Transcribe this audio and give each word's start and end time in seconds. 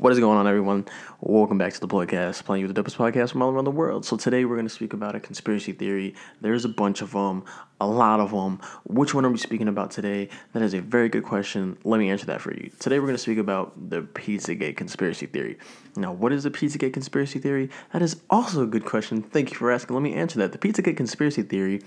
What 0.00 0.14
is 0.14 0.18
going 0.18 0.38
on, 0.38 0.46
everyone? 0.46 0.86
Welcome 1.20 1.58
back 1.58 1.74
to 1.74 1.80
the 1.80 1.86
podcast, 1.86 2.44
playing 2.44 2.62
you 2.62 2.72
the 2.72 2.82
dopest 2.82 2.96
podcast 2.96 3.32
from 3.32 3.42
all 3.42 3.50
around 3.50 3.66
the 3.66 3.70
world. 3.70 4.06
So 4.06 4.16
today 4.16 4.46
we're 4.46 4.56
going 4.56 4.66
to 4.66 4.74
speak 4.74 4.94
about 4.94 5.14
a 5.14 5.20
conspiracy 5.20 5.72
theory. 5.72 6.14
There's 6.40 6.64
a 6.64 6.70
bunch 6.70 7.02
of 7.02 7.12
them, 7.12 7.44
a 7.82 7.86
lot 7.86 8.18
of 8.18 8.30
them. 8.30 8.60
Which 8.84 9.12
one 9.12 9.26
are 9.26 9.30
we 9.30 9.36
speaking 9.36 9.68
about 9.68 9.90
today? 9.90 10.30
That 10.54 10.62
is 10.62 10.72
a 10.72 10.80
very 10.80 11.10
good 11.10 11.24
question. 11.24 11.76
Let 11.84 11.98
me 11.98 12.08
answer 12.08 12.24
that 12.24 12.40
for 12.40 12.54
you. 12.54 12.70
Today 12.78 12.98
we're 12.98 13.08
going 13.08 13.16
to 13.16 13.22
speak 13.22 13.36
about 13.36 13.90
the 13.90 14.00
Pizzagate 14.00 14.78
conspiracy 14.78 15.26
theory. 15.26 15.58
Now, 15.96 16.12
what 16.12 16.32
is 16.32 16.44
the 16.44 16.50
Pizzagate 16.50 16.94
conspiracy 16.94 17.38
theory? 17.38 17.68
That 17.92 18.00
is 18.00 18.22
also 18.30 18.62
a 18.62 18.66
good 18.66 18.86
question. 18.86 19.22
Thank 19.22 19.50
you 19.50 19.56
for 19.56 19.70
asking. 19.70 19.94
Let 19.94 20.02
me 20.02 20.14
answer 20.14 20.38
that. 20.38 20.52
The 20.52 20.58
Pizzagate 20.58 20.96
conspiracy 20.96 21.42
theory 21.42 21.82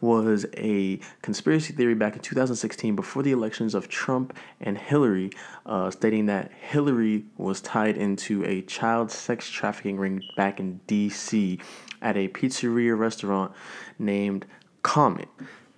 was 0.00 0.46
a 0.56 0.98
conspiracy 1.20 1.74
theory 1.74 1.94
back 1.94 2.14
in 2.14 2.22
2016 2.22 2.96
before 2.96 3.22
the 3.22 3.30
elections 3.30 3.76
of 3.76 3.88
Trump 3.88 4.36
and 4.60 4.76
Hillary, 4.76 5.30
uh, 5.66 5.92
stating 5.92 6.26
that 6.26 6.50
Hillary 6.52 7.24
was 7.36 7.51
tied 7.60 7.96
into 7.96 8.44
a 8.44 8.62
child 8.62 9.10
sex 9.10 9.48
trafficking 9.48 9.98
ring 9.98 10.22
back 10.36 10.60
in 10.60 10.80
D.C. 10.86 11.58
at 12.00 12.16
a 12.16 12.28
pizzeria 12.28 12.98
restaurant 12.98 13.52
named 13.98 14.46
Comet. 14.82 15.28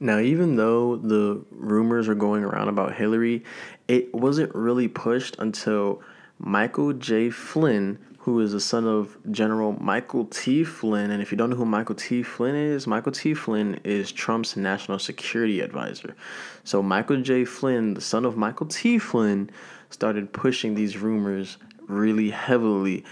Now, 0.01 0.19
even 0.19 0.57
though 0.57 0.97
the 0.97 1.45
rumors 1.51 2.09
are 2.09 2.15
going 2.15 2.45
around 2.45 2.69
about 2.69 2.95
Hillary, 2.95 3.45
it 3.89 4.15
wasn't 4.15 4.55
really 4.55 4.89
pushed 4.89 5.37
until 5.39 6.03
Michael 6.39 6.93
J. 6.93 7.31
Flynn, 7.31 7.99
who 8.19 8.41
is 8.41 8.53
the 8.53 8.61
son 8.61 8.87
of 8.87 9.17
General 9.31 9.73
Michael 9.81 10.25
T. 10.27 10.65
Flynn. 10.65 11.11
And 11.11 11.23
if 11.23 11.31
you 11.31 11.39
don't 11.39 11.51
know 11.51 11.57
who 11.57 11.65
Michael 11.65 11.95
T. 11.95 12.23
Flynn 12.23 12.55
is, 12.55 12.87
Michael 12.87 13.13
T. 13.13 13.35
Flynn 13.35 13.81
is 13.85 14.11
Trump's 14.11 14.57
national 14.57 14.99
security 14.99 15.61
advisor. 15.61 16.17
So, 16.65 16.83
Michael 16.83 17.23
J. 17.23 17.45
Flynn, 17.45 17.95
the 17.95 18.01
son 18.01 18.25
of 18.25 18.37
Michael 18.37 18.67
T. 18.67 18.99
Flynn, 18.99 19.51
started 19.95 20.33
pushing 20.33 20.75
these 20.75 20.99
rumors 20.99 21.57
really 21.87 22.31
heavily, 22.31 23.05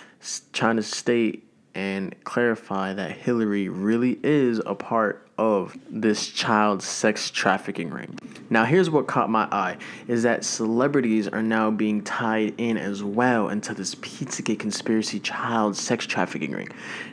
trying 0.52 0.76
to 0.76 0.82
state 0.82 1.48
and 1.74 2.14
clarify 2.24 2.92
that 2.92 3.12
Hillary 3.12 3.68
really 3.68 4.18
is 4.22 4.60
a 4.66 4.74
part 4.74 5.26
of 5.38 5.76
this 5.88 6.28
child 6.28 6.82
sex 6.82 7.30
trafficking 7.30 7.88
ring. 7.88 8.18
Now 8.50 8.64
here's 8.64 8.90
what 8.90 9.06
caught 9.06 9.30
my 9.30 9.44
eye 9.44 9.78
is 10.06 10.24
that 10.24 10.44
celebrities 10.44 11.28
are 11.28 11.42
now 11.42 11.70
being 11.70 12.02
tied 12.02 12.54
in 12.58 12.76
as 12.76 13.02
well 13.02 13.48
into 13.48 13.72
this 13.74 13.94
Pizzagate 13.94 14.58
conspiracy 14.58 15.20
child 15.20 15.76
sex 15.76 16.04
trafficking 16.04 16.50
ring. 16.50 16.68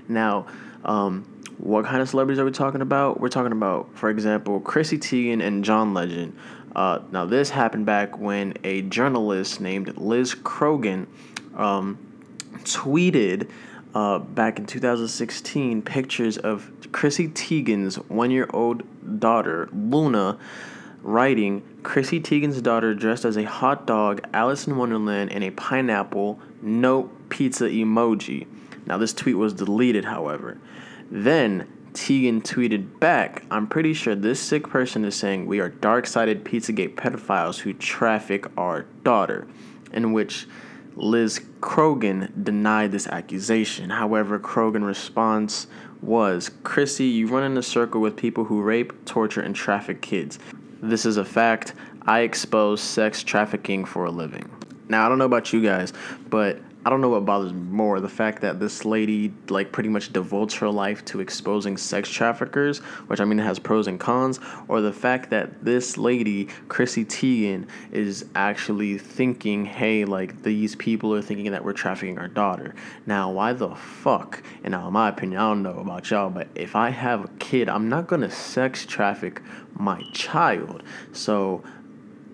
Now, 0.09 0.47
um, 0.83 1.25
what 1.59 1.85
kind 1.85 2.01
of 2.01 2.09
celebrities 2.09 2.39
are 2.39 2.45
we 2.45 2.51
talking 2.51 2.81
about? 2.81 3.19
We're 3.19 3.29
talking 3.29 3.51
about, 3.51 3.89
for 3.93 4.09
example, 4.09 4.59
Chrissy 4.61 4.97
Teigen 4.97 5.41
and 5.41 5.63
John 5.63 5.93
Legend. 5.93 6.37
Uh, 6.75 6.99
now, 7.11 7.25
this 7.25 7.49
happened 7.49 7.85
back 7.85 8.17
when 8.17 8.53
a 8.63 8.81
journalist 8.83 9.59
named 9.59 9.97
Liz 9.97 10.35
Crokin 10.35 11.07
um, 11.55 11.97
tweeted 12.63 13.49
uh, 13.93 14.19
back 14.19 14.59
in 14.59 14.65
2016 14.65 15.81
pictures 15.81 16.37
of 16.37 16.71
Chrissy 16.91 17.27
Teigen's 17.29 17.95
one 17.95 18.31
year 18.31 18.47
old 18.53 18.83
daughter, 19.19 19.67
Luna, 19.73 20.37
writing 21.01 21.63
Chrissy 21.83 22.19
Teigen's 22.19 22.61
daughter 22.61 22.93
dressed 22.93 23.25
as 23.25 23.37
a 23.37 23.43
hot 23.43 23.87
dog, 23.87 24.21
Alice 24.33 24.67
in 24.67 24.77
Wonderland, 24.77 25.31
and 25.31 25.43
a 25.43 25.51
pineapple, 25.51 26.39
note 26.61 27.29
pizza 27.29 27.65
emoji. 27.65 28.47
Now, 28.85 28.97
this 28.97 29.13
tweet 29.13 29.37
was 29.37 29.53
deleted, 29.53 30.05
however. 30.05 30.57
Then 31.09 31.67
Teigen 31.99 32.41
tweeted 32.41 32.97
back, 33.01 33.43
I'm 33.51 33.67
pretty 33.67 33.93
sure 33.93 34.15
this 34.15 34.39
sick 34.39 34.69
person 34.69 35.03
is 35.03 35.15
saying 35.15 35.45
we 35.45 35.59
are 35.59 35.67
dark 35.67 36.07
sided 36.07 36.45
Pizzagate 36.45 36.95
pedophiles 36.95 37.59
who 37.59 37.73
traffic 37.73 38.45
our 38.57 38.83
daughter, 39.03 39.45
in 39.91 40.13
which 40.13 40.47
Liz 40.95 41.41
Crokin 41.59 42.31
denied 42.41 42.93
this 42.93 43.05
accusation. 43.07 43.89
However, 43.89 44.39
Crokin's 44.39 44.85
response 44.85 45.67
was 46.01 46.49
Chrissy, 46.63 47.03
you 47.03 47.27
run 47.27 47.43
in 47.43 47.57
a 47.57 47.61
circle 47.61 47.99
with 47.99 48.15
people 48.15 48.45
who 48.45 48.61
rape, 48.61 49.05
torture, 49.05 49.41
and 49.41 49.53
traffic 49.53 50.01
kids. 50.01 50.39
This 50.81 51.05
is 51.05 51.17
a 51.17 51.25
fact. 51.25 51.73
I 52.03 52.21
expose 52.21 52.81
sex 52.81 53.23
trafficking 53.23 53.83
for 53.83 54.05
a 54.05 54.09
living. 54.09 54.49
Now, 54.87 55.05
I 55.05 55.09
don't 55.09 55.17
know 55.17 55.25
about 55.25 55.51
you 55.51 55.61
guys, 55.61 55.91
but 56.29 56.59
I 56.89 56.91
don't 56.91 57.01
know 57.01 57.09
what 57.09 57.23
bothers 57.23 57.53
me 57.53 57.61
more 57.61 57.99
the 57.99 58.09
fact 58.09 58.41
that 58.41 58.59
this 58.59 58.83
lady 58.83 59.31
like 59.47 59.71
pretty 59.71 59.89
much 59.89 60.11
devotes 60.11 60.55
her 60.55 60.71
life 60.71 61.05
to 61.05 61.19
exposing 61.19 61.77
sex 61.77 62.09
traffickers, 62.09 62.79
which 63.05 63.21
I 63.21 63.25
mean 63.25 63.39
it 63.39 63.43
has 63.43 63.59
pros 63.59 63.85
and 63.85 63.99
cons, 63.99 64.39
or 64.67 64.81
the 64.81 64.91
fact 64.91 65.29
that 65.29 65.63
this 65.63 65.99
lady, 65.99 66.45
Chrissy 66.67 67.05
Teigen, 67.05 67.67
is 67.91 68.25
actually 68.33 68.97
thinking, 68.97 69.65
hey, 69.65 70.03
like 70.03 70.41
these 70.41 70.75
people 70.77 71.13
are 71.13 71.21
thinking 71.21 71.51
that 71.51 71.63
we're 71.63 71.73
trafficking 71.73 72.17
our 72.17 72.27
daughter. 72.27 72.73
Now, 73.05 73.29
why 73.29 73.53
the 73.53 73.75
fuck? 73.75 74.41
And 74.63 74.71
now, 74.71 74.87
in 74.87 74.93
my 74.93 75.09
opinion, 75.09 75.39
I 75.39 75.47
don't 75.47 75.61
know 75.61 75.77
about 75.77 76.09
y'all, 76.09 76.31
but 76.31 76.47
if 76.55 76.75
I 76.75 76.89
have 76.89 77.25
a 77.25 77.29
kid, 77.37 77.69
I'm 77.69 77.87
not 77.87 78.07
gonna 78.07 78.31
sex 78.31 78.87
traffic 78.87 79.43
my 79.75 80.01
child. 80.11 80.81
So 81.13 81.61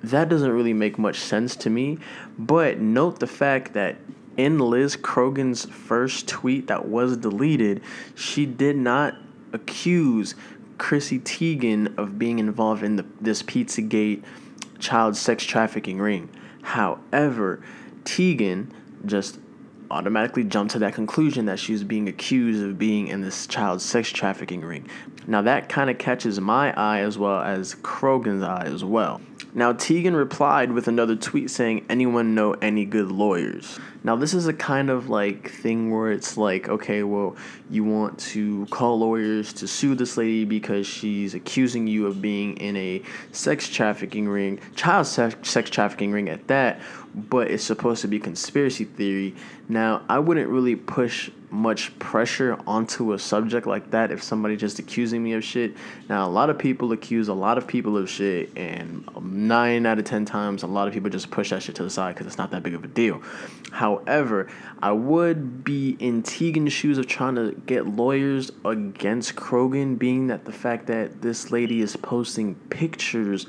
that 0.02 0.30
doesn't 0.30 0.52
really 0.52 0.74
make 0.74 0.98
much 0.98 1.20
sense 1.20 1.58
to 1.58 1.70
me. 1.70 1.98
But 2.38 2.80
note 2.80 3.20
the 3.20 3.28
fact 3.28 3.74
that 3.74 3.98
in 4.38 4.60
Liz 4.60 4.96
Crokin's 4.96 5.66
first 5.66 6.28
tweet 6.28 6.68
that 6.68 6.88
was 6.88 7.18
deleted, 7.18 7.82
she 8.16 8.46
did 8.46 8.76
not 8.76 9.16
accuse 9.54 10.36
Chrissy 10.78 11.20
Teigen 11.20 11.98
of 11.98 12.20
being 12.20 12.40
involved 12.40 12.84
in 12.84 12.98
the, 12.98 13.06
this 13.22 13.42
Pizzagate 13.42 14.24
child 14.80 15.16
sex 15.16 15.44
trafficking 15.44 16.00
ring. 16.00 16.30
However, 16.62 17.64
Teigen 18.04 18.72
just 19.06 19.40
automatically 19.92 20.44
jumped 20.44 20.74
to 20.74 20.80
that 20.80 20.94
conclusion 20.94 21.46
that 21.46 21.60
she 21.60 21.72
was 21.72 21.84
being 21.84 22.10
accused 22.10 22.64
of 22.64 22.78
being 22.78 23.08
in 23.08 23.22
this 23.22 23.48
child 23.48 23.82
sex 23.82 24.10
trafficking 24.10 24.62
ring. 24.62 24.90
Now, 25.28 25.42
that 25.44 25.70
kind 25.70 25.90
of 25.90 25.98
catches 25.98 26.40
my 26.40 26.74
eye 26.74 27.00
as 27.00 27.18
well 27.18 27.42
as 27.42 27.76
Crokin's 27.76 28.44
eye 28.44 28.66
as 28.66 28.84
well. 28.84 29.22
Now, 29.58 29.72
Teigen 29.72 30.18
replied 30.18 30.74
with 30.74 30.90
another 30.90 31.16
tweet 31.16 31.50
saying, 31.50 31.86
Anyone 31.90 32.36
know 32.36 32.56
any 32.56 32.84
good 32.84 33.10
lawyers? 33.10 33.80
Now, 34.04 34.18
this 34.18 34.34
is 34.34 34.48
a 34.48 34.54
kind 34.54 34.90
of 34.90 35.10
like 35.10 35.50
thing 35.50 35.92
where 35.92 36.12
it's 36.12 36.36
like, 36.36 36.68
okay, 36.68 37.04
well, 37.04 37.38
you 37.70 37.86
want 37.86 38.20
to 38.20 38.66
call 38.66 39.00
lawyers 39.00 39.54
to 39.54 39.68
sue 39.68 39.96
this 39.96 40.18
lady 40.18 40.44
because 40.44 40.86
she's 40.86 41.36
accusing 41.36 41.88
you 41.88 42.06
of 42.06 42.22
being 42.22 42.58
in 42.58 42.76
a 42.76 43.02
sex 43.32 43.70
trafficking 43.70 44.28
ring, 44.28 44.60
child 44.76 45.08
sex, 45.08 45.50
sex 45.50 45.70
trafficking 45.70 46.12
ring 46.12 46.28
at 46.28 46.46
that, 46.48 46.82
but 47.16 47.50
it's 47.50 47.64
supposed 47.64 48.02
to 48.02 48.08
be 48.10 48.20
conspiracy 48.20 48.84
theory. 48.84 49.34
Now, 49.70 50.04
I 50.10 50.20
wouldn't 50.20 50.50
really 50.50 50.76
push 50.76 51.32
much 51.50 51.98
pressure 52.00 52.60
onto 52.68 53.14
a 53.14 53.20
subject 53.20 53.66
like 53.66 53.92
that 53.92 54.12
if 54.12 54.22
somebody 54.22 54.58
just 54.58 54.78
accusing 54.80 55.24
me 55.24 55.32
of 55.34 55.44
shit. 55.44 55.74
Now, 56.10 56.28
a 56.28 56.30
lot 56.30 56.50
of 56.50 56.58
people 56.58 56.92
accuse 56.92 57.30
a 57.30 57.34
lot 57.34 57.58
of 57.58 57.66
people 57.66 57.98
of 57.98 58.10
shit, 58.10 58.52
and 58.58 59.08
nine 59.22 59.86
out 59.86 59.98
of 59.98 60.04
ten 60.04 60.26
times, 60.26 60.64
a 60.64 60.68
lot 60.68 60.90
of 60.90 60.94
people 60.94 61.10
just 61.10 61.32
push 61.32 61.52
that 61.52 61.64
shit 61.64 61.76
to 61.76 61.84
the 61.84 61.90
side 61.90 62.16
because 62.16 62.28
it's 62.28 62.38
not 62.38 62.52
that 62.52 62.64
big 62.64 62.74
of 62.74 62.84
a 62.84 62.88
deal. 62.88 63.22
However, 63.72 64.48
I 64.82 64.92
would 64.92 65.64
be 65.64 65.96
in 66.00 66.22
Teigen's 66.22 66.74
shoes 66.74 66.98
of 66.98 67.08
trying 67.08 67.36
to 67.36 67.54
get 67.66 67.88
lawyers 67.88 68.52
against 68.66 69.36
Crokin, 69.36 69.98
being 69.98 70.28
that 70.28 70.44
the 70.44 70.52
fact 70.52 70.88
that 70.88 71.22
this 71.22 71.50
lady 71.52 71.80
is 71.80 71.96
posting 71.96 72.56
pictures 72.70 73.48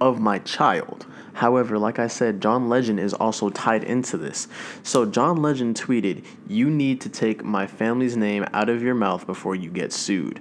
of 0.00 0.18
my 0.18 0.40
child. 0.40 1.06
However, 1.36 1.78
like 1.78 1.98
I 1.98 2.06
said, 2.06 2.40
John 2.40 2.70
Legend 2.70 2.98
is 2.98 3.12
also 3.12 3.50
tied 3.50 3.84
into 3.84 4.16
this. 4.16 4.48
So 4.82 5.04
John 5.04 5.42
Legend 5.42 5.76
tweeted, 5.76 6.24
"You 6.48 6.70
need 6.70 7.02
to 7.02 7.10
take 7.10 7.44
my 7.44 7.66
family's 7.66 8.16
name 8.16 8.46
out 8.54 8.70
of 8.70 8.82
your 8.82 8.94
mouth 8.94 9.26
before 9.26 9.54
you 9.54 9.68
get 9.68 9.92
sued." 9.92 10.40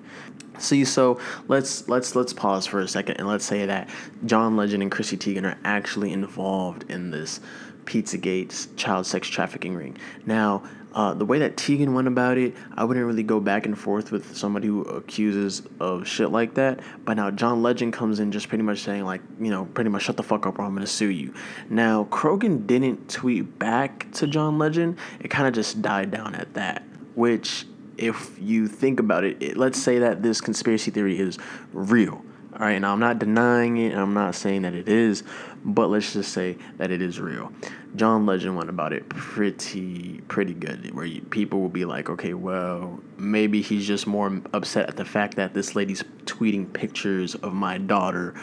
See, 0.57 0.85
so 0.85 1.19
let's 1.50 1.89
let's 1.89 2.16
let's 2.16 2.31
pause 2.31 2.66
for 2.66 2.79
a 2.79 2.88
second 2.88 3.17
and 3.17 3.28
let's 3.28 3.44
say 3.44 3.66
that 3.66 3.89
John 4.25 4.56
Legend 4.56 4.83
and 4.83 4.91
Chrissy 4.91 5.17
Teigen 5.17 5.44
are 5.44 5.57
actually 5.66 6.13
involved 6.13 6.85
in 6.89 7.12
this 7.12 7.41
Pizzagate 7.83 8.67
child 8.77 9.06
sex 9.06 9.27
trafficking 9.27 9.75
ring. 9.75 9.97
Now, 10.25 10.63
uh, 10.95 11.13
the 11.13 11.25
way 11.25 11.39
that 11.39 11.57
Teigen 11.57 11.94
went 11.94 12.07
about 12.07 12.38
it, 12.38 12.56
I 12.75 12.86
wouldn't 12.86 13.06
really 13.06 13.21
go 13.21 13.42
back 13.42 13.65
and 13.65 13.77
forth 13.77 14.13
with 14.13 14.36
somebody 14.36 14.68
who 14.68 14.81
accuses 14.83 15.62
of 15.81 16.07
shit 16.07 16.31
like 16.31 16.53
that. 16.53 16.80
But 17.03 17.18
now 17.18 17.30
John 17.31 17.62
Legend 17.62 17.92
comes 17.92 18.21
in 18.21 18.31
just 18.31 18.47
pretty 18.47 18.63
much 18.63 18.81
saying 18.81 19.03
like, 19.03 19.21
you 19.39 19.51
know, 19.51 19.65
pretty 19.65 19.89
much 19.89 20.03
shut 20.03 20.15
the 20.15 20.24
fuck 20.24 20.47
up 20.47 20.57
or 20.57 20.63
I'm 20.63 20.74
gonna 20.74 20.88
sue 20.88 21.09
you. 21.09 21.33
Now 21.69 22.06
Crokin 22.06 22.65
didn't 22.65 23.09
tweet 23.09 23.59
back 23.59 24.09
to 24.13 24.25
John 24.25 24.57
Legend. 24.57 24.97
It 25.19 25.27
kind 25.30 25.47
of 25.47 25.53
just 25.53 25.81
died 25.81 26.12
down 26.12 26.33
at 26.33 26.53
that, 26.53 26.83
which 27.15 27.65
if 27.97 28.38
you 28.39 28.68
think 28.68 29.01
about 29.01 29.25
it, 29.25 29.42
it, 29.42 29.57
let's 29.57 29.81
say 29.81 30.00
that 30.00 30.24
this 30.24 30.39
conspiracy 30.39 30.92
theory 30.92 31.19
is 31.19 31.38
real. 31.74 32.24
All 32.57 32.66
right, 32.66 32.80
now 32.80 32.94
I'm 32.94 33.02
not 33.02 33.19
denying 33.19 33.75
it, 33.78 33.92
and 33.92 34.00
I'm 34.00 34.13
not 34.13 34.34
saying 34.34 34.62
that 34.62 34.74
it 34.74 34.88
is, 34.88 35.24
but 35.66 35.90
let's 35.90 36.13
just 36.13 36.31
say 36.31 36.57
that 36.78 36.90
it 36.90 37.02
is 37.02 37.19
real. 37.19 37.52
John 37.98 38.25
Legend 38.25 38.56
went 38.56 38.69
about 38.69 38.94
it 38.94 39.10
pretty 39.10 40.22
pretty 40.30 40.54
good, 40.54 40.96
where 40.96 41.06
you, 41.06 41.22
people 41.22 41.60
will 41.60 41.68
be 41.68 41.84
like, 41.84 42.10
okay, 42.10 42.34
well, 42.34 42.98
maybe 43.18 43.62
he's 43.62 43.86
just 43.86 44.07
more 44.07 44.42
upset 44.54 44.88
at 44.88 44.96
the 44.96 45.04
fact 45.04 45.36
that 45.36 45.54
this 45.54 45.75
lady's 45.75 46.04
tweeting 46.24 46.72
pictures 46.72 47.36
of 47.36 47.54
my 47.54 47.78
daughter 47.78 48.34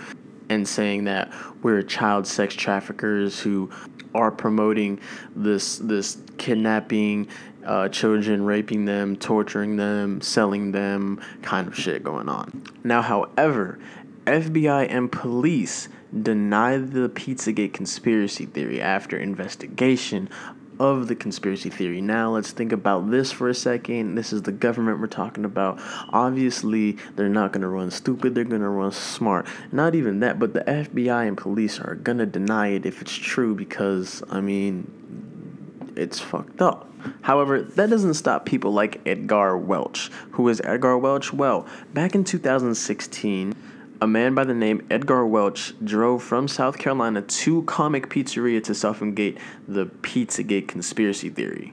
and 0.50 0.69
saying 0.69 1.05
that 1.05 1.32
we're 1.62 1.81
child 1.81 2.26
sex 2.26 2.55
traffickers 2.55 3.41
who 3.41 3.70
are 4.14 4.31
promoting 4.31 5.00
this 5.35 5.79
this 5.79 6.19
kidnapping 6.37 7.29
uh, 7.64 7.88
children, 7.88 8.44
raping 8.44 8.85
them, 8.85 9.17
torturing 9.17 9.76
them, 9.76 10.20
selling 10.20 10.73
them, 10.73 11.20
kind 11.43 11.69
of 11.69 11.76
shit 11.76 12.03
going 12.03 12.29
on. 12.29 12.64
Now, 12.85 13.03
however, 13.03 13.79
FBI 14.26 14.86
and 14.90 15.10
police 15.10 15.88
deny 16.22 16.76
the 16.78 17.08
Pizzagate 17.08 17.72
conspiracy 17.72 18.46
theory 18.46 18.80
after 18.80 19.16
investigation 19.16 20.28
of 20.78 21.08
the 21.08 21.14
conspiracy 21.14 21.70
theory. 21.70 22.00
Now, 22.00 22.30
let's 22.30 22.50
think 22.50 22.72
about 22.72 23.10
this 23.10 23.30
for 23.30 23.48
a 23.48 23.54
second. 23.54 24.14
This 24.14 24.32
is 24.32 24.42
the 24.42 24.52
government 24.52 25.00
we're 25.00 25.06
talking 25.06 25.44
about. 25.44 25.80
Obviously, 26.10 26.98
they're 27.14 27.28
not 27.28 27.52
going 27.52 27.62
to 27.62 27.69
run 27.69 27.90
stupid, 27.90 28.34
they're 28.34 28.44
going 28.44 28.62
to 28.62 28.69
run 28.69 28.92
smart. 28.92 29.46
Not 29.70 29.94
even 29.94 30.20
that, 30.20 30.38
but 30.38 30.54
the 30.54 30.60
FBI 30.60 31.28
and 31.28 31.36
police 31.36 31.78
are 31.78 31.94
going 31.94 32.18
to 32.18 32.26
deny 32.26 32.68
it 32.68 32.86
if 32.86 33.00
it's 33.00 33.14
true 33.14 33.54
because, 33.54 34.22
I 34.30 34.40
mean, 34.40 34.90
it's 35.96 36.18
fucked 36.18 36.62
up. 36.62 36.90
However, 37.22 37.62
that 37.62 37.90
doesn't 37.90 38.14
stop 38.14 38.46
people 38.46 38.72
like 38.72 39.00
Edgar 39.06 39.56
Welch. 39.56 40.10
Who 40.32 40.48
is 40.48 40.60
Edgar 40.64 40.96
Welch? 40.98 41.32
Well, 41.32 41.66
back 41.92 42.14
in 42.14 42.25
2016, 42.25 43.54
a 44.02 44.06
man 44.08 44.34
by 44.34 44.43
the 44.43 44.52
name 44.52 44.84
Edgar 44.90 45.25
Welch 45.25 45.75
drove 45.84 46.25
from 46.25 46.49
South 46.49 46.76
Carolina 46.76 47.22
to 47.22 47.62
Comic 47.62 48.10
Pizzeria 48.10 48.60
to 48.64 48.75
self-negate 48.75 49.38
the 49.69 49.87
Pizzagate 49.87 50.66
conspiracy 50.66 51.28
theory. 51.28 51.72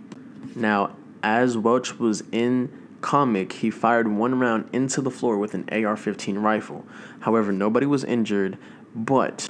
Now, 0.56 0.96
as 1.24 1.58
Welch 1.58 1.98
was 1.98 2.22
in 2.32 2.72
Comic, 3.02 3.54
he 3.54 3.72
fired 3.72 4.08
one 4.08 4.40
round 4.40 4.70
into 4.72 5.02
the 5.02 5.10
floor 5.10 5.40
with 5.40 5.56
an 5.56 5.68
AR 5.72 5.98
15 5.98 6.38
rifle. 6.38 6.86
However, 7.22 7.52
nobody 7.52 7.88
was 7.88 8.04
injured, 8.04 8.60
but 8.96 9.50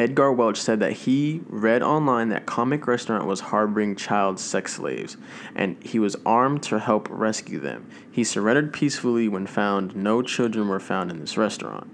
Edgar 0.00 0.32
Welch 0.32 0.60
said 0.60 0.80
that 0.80 0.92
he 0.92 1.42
read 1.46 1.82
online 1.82 2.30
that 2.30 2.46
Comic 2.46 2.86
Restaurant 2.86 3.26
was 3.26 3.40
harboring 3.40 3.94
child 3.94 4.40
sex 4.40 4.74
slaves, 4.74 5.16
and 5.54 5.80
he 5.82 5.98
was 5.98 6.16
armed 6.26 6.62
to 6.64 6.78
help 6.78 7.06
rescue 7.10 7.60
them. 7.60 7.88
He 8.10 8.24
surrendered 8.24 8.72
peacefully 8.72 9.28
when 9.28 9.46
found 9.46 9.94
no 9.94 10.22
children 10.22 10.68
were 10.68 10.80
found 10.80 11.10
in 11.10 11.20
this 11.20 11.36
restaurant. 11.36 11.88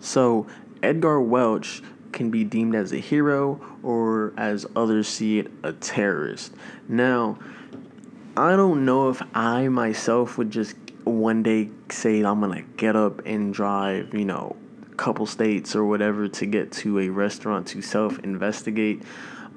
So, 0.00 0.46
Edgar 0.82 1.20
Welch 1.20 1.82
can 2.10 2.30
be 2.30 2.44
deemed 2.44 2.74
as 2.74 2.92
a 2.92 2.98
hero 2.98 3.60
or, 3.82 4.32
as 4.36 4.66
others 4.74 5.08
see 5.08 5.38
it, 5.38 5.50
a 5.62 5.72
terrorist. 5.72 6.52
Now, 6.88 7.38
I 8.36 8.56
don't 8.56 8.84
know 8.84 9.10
if 9.10 9.22
I 9.34 9.68
myself 9.68 10.38
would 10.38 10.50
just 10.50 10.74
one 11.04 11.42
day 11.42 11.70
say 11.90 12.22
I'm 12.22 12.40
gonna 12.40 12.62
get 12.76 12.96
up 12.96 13.24
and 13.26 13.52
drive, 13.52 14.14
you 14.14 14.24
know, 14.24 14.56
couple 14.96 15.26
states 15.26 15.74
or 15.74 15.84
whatever 15.84 16.28
to 16.28 16.46
get 16.46 16.72
to 16.72 17.00
a 17.00 17.08
restaurant 17.08 17.66
to 17.68 17.82
self 17.82 18.18
investigate 18.20 19.02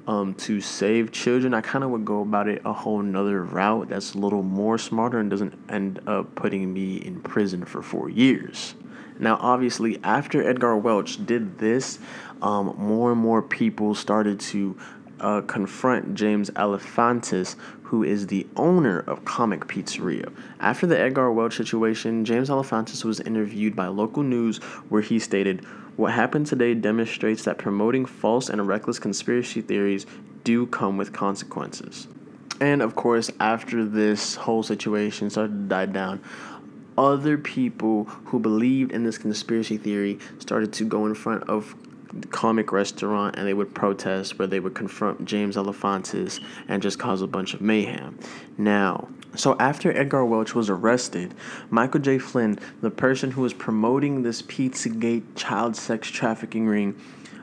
um, 0.06 0.34
to 0.34 0.60
save 0.60 1.10
children, 1.10 1.52
I 1.52 1.60
kind 1.60 1.82
of 1.82 1.90
would 1.90 2.04
go 2.04 2.22
about 2.22 2.48
it 2.48 2.62
a 2.64 2.72
whole 2.72 3.02
nother 3.02 3.42
route 3.42 3.88
that's 3.88 4.14
a 4.14 4.18
little 4.18 4.42
more 4.42 4.78
smarter 4.78 5.18
and 5.18 5.28
doesn't 5.28 5.54
end 5.68 6.00
up 6.06 6.34
putting 6.34 6.72
me 6.72 6.96
in 6.96 7.20
prison 7.20 7.64
for 7.64 7.82
four 7.82 8.08
years. 8.08 8.74
Now, 9.18 9.38
obviously, 9.40 9.98
after 10.04 10.48
Edgar 10.48 10.76
Welch 10.76 11.24
did 11.26 11.58
this, 11.58 11.98
um, 12.42 12.74
more 12.78 13.12
and 13.12 13.20
more 13.20 13.42
people 13.42 13.94
started 13.94 14.38
to 14.40 14.76
uh, 15.20 15.40
confront 15.42 16.14
James 16.14 16.50
Alefantis, 16.50 17.56
who 17.86 18.02
is 18.02 18.26
the 18.26 18.44
owner 18.56 18.98
of 19.06 19.24
Comic 19.24 19.68
Pizzeria. 19.68 20.32
After 20.58 20.88
the 20.88 20.98
Edgar 20.98 21.30
Welch 21.30 21.56
situation, 21.56 22.24
James 22.24 22.50
Alefantis 22.50 23.04
was 23.04 23.20
interviewed 23.20 23.76
by 23.76 23.86
local 23.86 24.24
news 24.24 24.58
where 24.88 25.02
he 25.02 25.20
stated, 25.20 25.64
What 25.94 26.12
happened 26.12 26.48
today 26.48 26.74
demonstrates 26.74 27.44
that 27.44 27.58
promoting 27.58 28.04
false 28.04 28.48
and 28.48 28.66
reckless 28.66 28.98
conspiracy 28.98 29.60
theories 29.60 30.04
do 30.42 30.66
come 30.66 30.96
with 30.96 31.12
consequences. 31.12 32.08
And 32.60 32.82
of 32.82 32.96
course, 32.96 33.30
after 33.38 33.84
this 33.84 34.34
whole 34.34 34.64
situation 34.64 35.30
started 35.30 35.52
to 35.52 35.68
die 35.68 35.86
down, 35.86 36.20
other 36.98 37.38
people 37.38 38.04
who 38.24 38.40
believed 38.40 38.90
in 38.90 39.04
this 39.04 39.16
conspiracy 39.16 39.76
theory 39.76 40.18
started 40.40 40.72
to 40.72 40.84
go 40.84 41.06
in 41.06 41.14
front 41.14 41.44
of 41.44 41.76
comic 42.30 42.72
restaurant 42.72 43.36
and 43.36 43.46
they 43.46 43.54
would 43.54 43.74
protest 43.74 44.38
where 44.38 44.48
they 44.48 44.60
would 44.60 44.74
confront 44.74 45.24
James 45.24 45.56
Alefantis 45.56 46.40
and 46.68 46.82
just 46.82 46.98
cause 46.98 47.22
a 47.22 47.26
bunch 47.26 47.54
of 47.54 47.60
mayhem. 47.60 48.18
Now, 48.58 49.08
so 49.34 49.56
after 49.58 49.96
Edgar 49.96 50.24
Welch 50.24 50.54
was 50.54 50.70
arrested, 50.70 51.34
Michael 51.70 52.00
J. 52.00 52.18
Flynn, 52.18 52.58
the 52.80 52.90
person 52.90 53.30
who 53.30 53.42
was 53.42 53.52
promoting 53.52 54.22
this 54.22 54.42
Pizzagate 54.42 55.24
child 55.34 55.76
sex 55.76 56.08
trafficking 56.08 56.66
ring, 56.66 56.98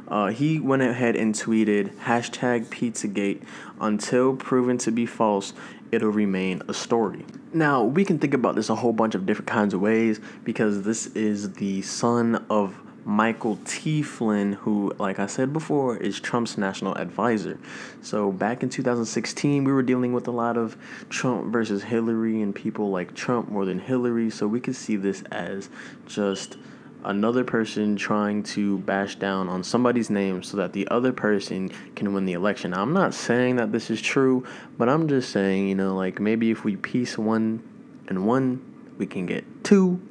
uh, 0.08 0.28
he 0.28 0.60
went 0.60 0.81
ahead 0.81 1.16
and 1.16 1.34
tweeted 1.34 1.94
hashtag 1.98 2.66
Pizzagate 2.66 3.44
until 3.80 4.36
proven 4.36 4.78
to 4.80 4.92
be 4.92 5.06
false, 5.06 5.54
it'll 5.92 6.10
remain 6.10 6.62
a 6.68 6.74
story. 6.74 7.25
Now, 7.54 7.84
we 7.84 8.04
can 8.04 8.18
think 8.18 8.34
about 8.34 8.56
this 8.56 8.70
a 8.70 8.75
whole 8.75 8.94
bunch 8.94 9.16
of 9.16 9.25
different 9.25 9.48
kinds 9.48 9.74
of 9.74 9.81
ways 9.81 10.20
because 10.44 10.81
this 10.81 11.08
is 11.08 11.54
the 11.54 11.84
son 11.84 12.46
of 12.50 12.75
Michael 13.06 13.60
T. 13.66 14.02
Flynn, 14.02 14.54
who, 14.54 14.94
like 14.98 15.20
I 15.20 15.26
said 15.26 15.52
before, 15.52 15.98
is 15.98 16.20
Trump's 16.20 16.58
national 16.58 16.96
advisor. 16.96 17.60
So 18.02 18.32
back 18.32 18.64
in 18.64 18.70
2016, 18.70 19.64
we 19.64 19.72
were 19.72 19.84
dealing 19.84 20.14
with 20.14 20.28
a 20.28 20.32
lot 20.32 20.58
of 20.58 20.78
Trump 21.10 21.52
versus 21.52 21.84
Hillary 21.84 22.42
and 22.42 22.56
people 22.56 22.92
like 22.92 23.14
Trump 23.14 23.50
more 23.50 23.66
than 23.66 23.80
Hillary. 23.80 24.30
So 24.30 24.48
we 24.48 24.62
could 24.62 24.76
see 24.76 24.96
this 24.96 25.22
as 25.32 25.70
just 26.06 26.58
another 27.04 27.44
person 27.44 27.98
trying 27.98 28.42
to 28.44 28.78
bash 28.80 29.16
down 29.16 29.50
on 29.50 29.64
somebody's 29.64 30.10
name 30.10 30.42
so 30.42 30.56
that 30.56 30.72
the 30.72 30.88
other 30.88 31.12
person 31.12 31.70
can 31.96 32.14
win 32.14 32.26
the 32.26 32.34
election. 32.34 32.72
Now, 32.72 32.82
I'm 32.82 32.94
not 32.94 33.14
saying 33.14 33.58
that 33.58 33.74
this 33.74 33.90
is 33.90 34.02
true, 34.02 34.46
but 34.78 34.88
I'm 34.88 35.10
just 35.10 35.30
saying, 35.32 35.68
you 35.68 35.76
know, 35.76 35.96
like 35.96 36.22
maybe 36.22 36.52
if 36.52 36.64
we 36.64 36.78
piece 36.78 37.18
one 37.18 37.62
and 38.08 38.26
one, 38.26 38.62
we 38.98 39.06
can 39.06 39.26
get 39.26 39.64
two. 39.64 40.02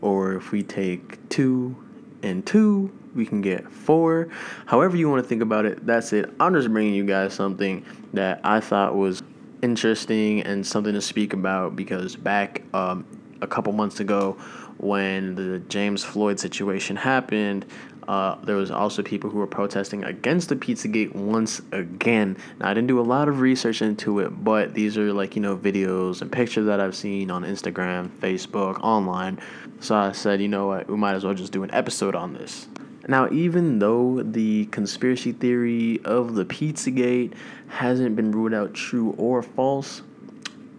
Or 0.00 0.34
if 0.34 0.50
we 0.50 0.64
take 0.64 1.28
two 1.28 1.76
and 2.22 2.44
two, 2.46 2.92
we 3.14 3.26
can 3.26 3.40
get 3.40 3.70
four. 3.70 4.28
However, 4.66 4.96
you 4.96 5.08
want 5.08 5.22
to 5.22 5.28
think 5.28 5.42
about 5.42 5.66
it, 5.66 5.84
that's 5.86 6.12
it. 6.12 6.32
I'm 6.40 6.54
just 6.54 6.70
bringing 6.72 6.94
you 6.94 7.04
guys 7.04 7.34
something 7.34 7.84
that 8.12 8.40
I 8.44 8.60
thought 8.60 8.94
was 8.94 9.22
interesting 9.62 10.42
and 10.42 10.66
something 10.66 10.94
to 10.94 11.00
speak 11.00 11.32
about 11.32 11.76
because 11.76 12.16
back 12.16 12.62
um, 12.74 13.06
a 13.40 13.46
couple 13.46 13.72
months 13.72 14.00
ago, 14.00 14.32
when 14.78 15.34
the 15.34 15.60
James 15.68 16.02
Floyd 16.02 16.40
situation 16.40 16.96
happened, 16.96 17.66
uh, 18.08 18.36
there 18.42 18.56
was 18.56 18.70
also 18.70 19.02
people 19.02 19.30
who 19.30 19.38
were 19.38 19.46
protesting 19.46 20.04
against 20.04 20.48
the 20.48 20.56
Pizzagate 20.56 21.14
once 21.14 21.60
again. 21.72 22.36
Now, 22.58 22.70
I 22.70 22.74
didn't 22.74 22.88
do 22.88 23.00
a 23.00 23.02
lot 23.02 23.28
of 23.28 23.40
research 23.40 23.82
into 23.82 24.18
it, 24.20 24.44
but 24.44 24.74
these 24.74 24.98
are 24.98 25.12
like, 25.12 25.36
you 25.36 25.42
know, 25.42 25.56
videos 25.56 26.22
and 26.22 26.30
pictures 26.30 26.66
that 26.66 26.80
I've 26.80 26.96
seen 26.96 27.30
on 27.30 27.44
Instagram, 27.44 28.08
Facebook, 28.20 28.80
online. 28.80 29.40
So 29.80 29.94
I 29.94 30.12
said, 30.12 30.40
you 30.40 30.48
know 30.48 30.66
what, 30.66 30.88
we 30.88 30.96
might 30.96 31.14
as 31.14 31.24
well 31.24 31.34
just 31.34 31.52
do 31.52 31.62
an 31.62 31.70
episode 31.72 32.14
on 32.14 32.34
this. 32.34 32.68
Now, 33.08 33.28
even 33.30 33.80
though 33.80 34.22
the 34.22 34.66
conspiracy 34.66 35.32
theory 35.32 36.00
of 36.04 36.34
the 36.34 36.44
Pizzagate 36.44 37.34
hasn't 37.68 38.14
been 38.14 38.30
ruled 38.30 38.54
out 38.54 38.74
true 38.74 39.14
or 39.18 39.42
false, 39.42 40.02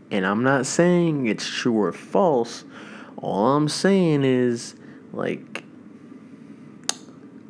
and 0.10 0.26
I'm 0.26 0.44
not 0.44 0.66
saying 0.66 1.26
it's 1.28 1.48
true 1.48 1.78
or 1.78 1.92
false, 1.92 2.64
all 3.18 3.56
I'm 3.56 3.68
saying 3.68 4.24
is, 4.24 4.76
like, 5.12 5.63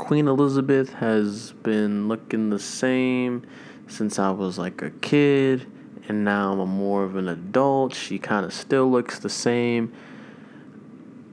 Queen 0.03 0.27
Elizabeth 0.27 0.95
has 0.95 1.53
been 1.63 2.10
looking 2.10 2.50
the 2.50 2.60
same 2.60 3.41
since 3.88 4.19
I 4.19 4.31
was 4.31 4.60
like 4.60 4.81
a 4.81 4.89
kid, 4.89 5.65
and 6.10 6.25
now 6.25 6.60
I'm 6.60 6.72
more 6.72 7.05
of 7.05 7.15
an 7.15 7.29
adult. 7.29 7.95
She 7.95 8.19
kind 8.19 8.45
of 8.45 8.53
still 8.53 8.91
looks 8.91 9.17
the 9.19 9.29
same. 9.29 9.93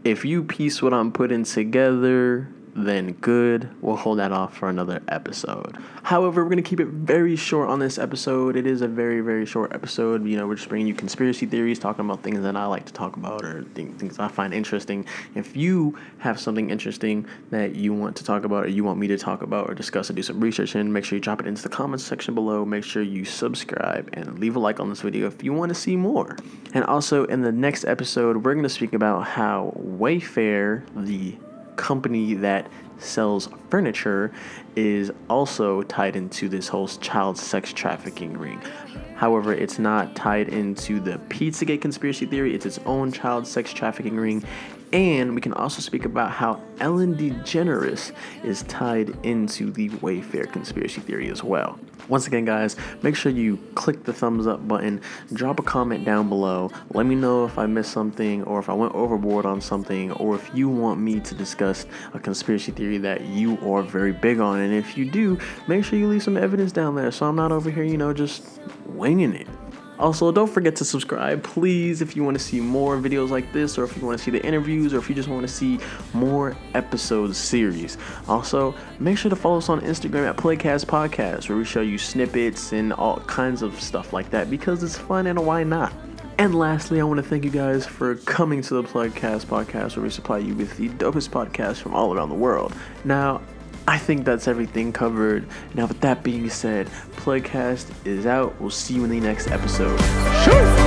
If 0.05 0.25
you 0.25 0.45
piece 0.45 0.81
what 0.81 0.95
I'm 0.95 1.11
putting 1.11 1.43
together, 1.43 2.49
then 2.87 3.13
good. 3.15 3.71
We'll 3.81 3.97
hold 3.97 4.19
that 4.19 4.33
off 4.33 4.57
for 4.57 4.69
another 4.69 5.03
episode. 5.09 5.77
However, 6.03 6.43
we're 6.43 6.51
going 6.51 6.63
to 6.63 6.69
keep 6.69 6.81
it 6.81 6.89
very 6.89 7.37
short 7.37 7.69
on 7.69 7.79
this 7.79 7.99
episode. 7.99 8.57
It 8.57 8.67
is 8.67 8.83
a 8.83 8.89
very, 8.89 9.21
very 9.21 9.47
short 9.47 9.75
episode. 9.75 10.27
You 10.27 10.37
know, 10.37 10.47
we're 10.47 10.57
just 10.57 10.69
bringing 10.69 10.87
you 10.87 10.95
conspiracy 10.95 11.47
theories, 11.47 11.79
talking 11.79 12.05
about 12.05 12.23
things 12.23 12.41
that 12.43 12.57
I 12.57 12.67
like 12.67 12.87
to 12.87 12.93
talk 12.93 13.17
about 13.17 13.45
or 13.45 13.65
things 13.75 14.19
I 14.19 14.29
find 14.29 14.55
interesting. 14.55 15.07
If 15.35 15.57
you 15.57 15.99
have 16.19 16.41
something 16.41 16.71
interesting 16.71 17.27
that 17.51 17.75
you 17.75 17.93
want 17.93 18.17
to 18.17 18.25
talk 18.25 18.45
about 18.45 18.65
or 18.65 18.69
you 18.69 18.85
want 18.85 18.99
me 18.99 19.07
to 19.09 19.19
talk 19.19 19.43
about 19.43 19.69
or 19.69 19.75
discuss 19.75 20.11
or 20.11 20.15
do 20.15 20.23
some 20.23 20.41
research 20.41 20.77
in, 20.77 20.93
make 20.93 21.05
sure 21.05 21.17
you 21.17 21.21
drop 21.21 21.41
it 21.41 21.47
into 21.47 21.63
the 21.63 21.69
comments 21.69 22.05
section 22.05 22.35
below. 22.35 22.65
Make 22.65 22.85
sure 22.85 23.03
you 23.03 23.25
subscribe 23.25 24.09
and 24.13 24.39
leave 24.39 24.57
a 24.57 24.59
like 24.59 24.81
on 24.81 24.89
this 24.89 25.01
video 25.03 25.27
if 25.27 25.43
you 25.43 25.53
want 25.53 25.71
to 25.71 25.75
see 25.75 25.97
more. 25.97 26.37
And 26.75 26.85
also, 26.85 27.25
in 27.25 27.43
the 27.43 27.53
next 27.53 27.85
episode, 27.85 28.45
we're 28.45 28.55
going 28.55 28.63
to 28.63 28.69
speak 28.69 28.93
about 28.93 29.27
how 29.27 29.75
Wayfair, 29.79 30.85
the 30.95 31.37
company 31.77 32.35
that 32.35 32.71
sells 32.99 33.49
furniture 33.71 34.33
is 34.77 35.11
also 35.29 35.83
tied 35.83 36.17
into 36.17 36.49
this 36.49 36.69
whole 36.69 36.89
child 36.89 37.39
sex 37.39 37.73
trafficking 37.73 38.37
ring. 38.37 38.61
However, 39.17 39.53
it's 39.53 39.79
not 39.79 40.17
tied 40.17 40.49
into 40.49 41.01
the 41.01 41.19
Pizzagate 41.29 41.83
conspiracy 41.83 42.27
theory, 42.27 42.55
it's 42.55 42.67
its 42.67 42.79
own 42.87 43.13
child 43.13 43.47
sex 43.47 43.73
trafficking 43.73 44.17
ring. 44.17 44.45
And 44.93 45.35
we 45.37 45.41
can 45.41 45.53
also 45.53 45.81
speak 45.81 46.05
about 46.05 46.33
how 46.33 46.61
Ellen 46.81 47.17
DeGeneres 47.17 48.13
is 48.43 48.63
tied 48.65 49.17
into 49.25 49.71
the 49.71 49.89
Wayfair 49.91 50.51
conspiracy 50.53 51.01
theory 51.01 51.31
as 51.31 51.45
well. 51.45 51.79
Once 52.09 52.27
again, 52.27 52.45
guys, 52.45 52.75
make 53.03 53.15
sure 53.15 53.31
you 53.31 53.57
click 53.77 54.03
the 54.03 54.13
thumbs 54.13 54.49
up 54.49 54.67
button, 54.67 55.01
drop 55.33 55.61
a 55.61 55.63
comment 55.63 56.05
down 56.05 56.29
below. 56.29 56.69
Let 56.93 57.07
me 57.07 57.15
know 57.15 57.45
if 57.45 57.57
I 57.57 57.67
missed 57.67 57.93
something 57.93 58.43
or 58.45 58.59
if 58.59 58.69
I 58.69 58.73
went 58.73 58.93
overboard 58.95 59.47
on 59.47 59.61
something 59.61 60.11
or 60.13 60.35
if 60.35 60.51
you 60.53 60.69
want 60.69 61.01
me 61.01 61.21
to 61.21 61.35
discuss 61.37 61.87
a 62.13 62.19
conspiracy 62.19 62.73
theory 62.73 62.99
that 62.99 63.27
you 63.27 63.59
are 63.61 63.83
very 63.83 64.13
big 64.13 64.41
on. 64.41 64.59
And 64.59 64.75
if 64.75 64.99
you 64.99 65.09
do, 65.09 65.39
make 65.69 65.85
sure 65.85 66.01
you 66.01 66.09
leave 66.09 66.25
some 66.25 66.37
evidence 66.37 66.73
down 66.73 66.97
there 66.97 67.13
so 67.13 67.27
I'm 67.27 67.37
not 67.37 67.53
over 67.53 67.71
here, 67.71 67.85
you 67.85 67.97
know, 67.97 68.13
just 68.13 68.61
winging 68.87 69.35
it. 69.35 69.47
Also, 70.01 70.33
don't 70.33 70.51
forget 70.51 70.75
to 70.77 70.85
subscribe, 70.85 71.43
please, 71.43 72.01
if 72.01 72.17
you 72.17 72.25
want 72.25 72.37
to 72.37 72.43
see 72.43 72.59
more 72.59 72.97
videos 72.97 73.29
like 73.29 73.53
this, 73.53 73.77
or 73.77 73.85
if 73.85 73.95
you 73.99 74.07
want 74.07 74.17
to 74.17 74.25
see 74.25 74.31
the 74.31 74.43
interviews, 74.45 74.95
or 74.95 74.99
if 74.99 75.11
you 75.11 75.15
just 75.15 75.29
want 75.29 75.43
to 75.43 75.49
see 75.49 75.79
more 76.15 76.57
episode 76.73 77.37
series. 77.37 77.99
Also, 78.27 78.75
make 78.99 79.19
sure 79.19 79.29
to 79.29 79.37
follow 79.37 79.59
us 79.59 79.69
on 79.69 79.83
Instagram 79.83 80.27
at 80.27 80.39
Plugcast 80.39 80.87
Podcast, 80.87 81.51
where 81.51 81.59
we 81.59 81.67
show 81.67 81.83
you 81.83 81.99
snippets 81.99 82.73
and 82.73 82.95
all 82.95 83.21
kinds 83.21 83.61
of 83.61 83.79
stuff 83.79 84.15
like 84.15 84.31
that 84.31 84.49
because 84.49 84.83
it's 84.83 84.97
fun 84.97 85.27
and 85.27 85.39
why 85.45 85.63
not? 85.65 85.93
And 86.39 86.55
lastly, 86.55 86.99
I 86.99 87.05
want 87.05 87.19
to 87.19 87.23
thank 87.23 87.45
you 87.45 87.51
guys 87.51 87.85
for 87.85 88.15
coming 88.15 88.63
to 88.63 88.75
the 88.75 88.83
Plugcast 88.83 89.45
podcast, 89.45 89.97
where 89.97 90.05
we 90.05 90.09
supply 90.09 90.39
you 90.39 90.55
with 90.55 90.75
the 90.79 90.89
dopest 90.89 91.29
podcasts 91.29 91.77
from 91.77 91.95
all 91.95 92.15
around 92.15 92.31
the 92.31 92.35
world. 92.35 92.75
Now, 93.05 93.43
I 93.91 93.99
think 93.99 94.25
that's 94.25 94.47
everything 94.47 94.93
covered. 94.93 95.49
Now, 95.75 95.87
with 95.87 96.01
that 96.03 96.23
being 96.23 96.49
said, 96.49 96.87
Plugcast 97.17 97.91
is 98.07 98.25
out. 98.25 98.55
We'll 98.61 98.71
see 98.71 98.95
you 98.95 99.03
in 99.03 99.11
the 99.11 99.19
next 99.19 99.51
episode. 99.51 99.99
Sure. 100.45 100.80